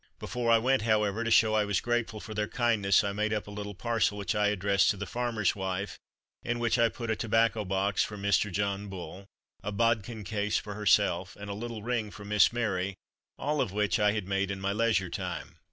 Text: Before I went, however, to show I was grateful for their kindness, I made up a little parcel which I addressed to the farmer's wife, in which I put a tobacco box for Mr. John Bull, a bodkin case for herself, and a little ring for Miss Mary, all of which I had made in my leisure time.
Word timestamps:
Before 0.17 0.49
I 0.49 0.57
went, 0.57 0.81
however, 0.81 1.23
to 1.23 1.29
show 1.29 1.53
I 1.53 1.63
was 1.63 1.79
grateful 1.79 2.19
for 2.19 2.33
their 2.33 2.47
kindness, 2.47 3.03
I 3.03 3.11
made 3.11 3.31
up 3.31 3.45
a 3.45 3.51
little 3.51 3.75
parcel 3.75 4.17
which 4.17 4.33
I 4.33 4.47
addressed 4.47 4.89
to 4.89 4.97
the 4.97 5.05
farmer's 5.05 5.55
wife, 5.55 5.95
in 6.41 6.57
which 6.57 6.79
I 6.79 6.89
put 6.89 7.11
a 7.11 7.15
tobacco 7.15 7.63
box 7.63 8.03
for 8.03 8.17
Mr. 8.17 8.51
John 8.51 8.87
Bull, 8.87 9.27
a 9.63 9.71
bodkin 9.71 10.23
case 10.23 10.57
for 10.57 10.73
herself, 10.73 11.35
and 11.39 11.51
a 11.51 11.53
little 11.53 11.83
ring 11.83 12.09
for 12.09 12.25
Miss 12.25 12.51
Mary, 12.51 12.95
all 13.37 13.61
of 13.61 13.71
which 13.73 13.99
I 13.99 14.13
had 14.13 14.27
made 14.27 14.49
in 14.49 14.59
my 14.59 14.73
leisure 14.73 15.11
time. 15.11 15.57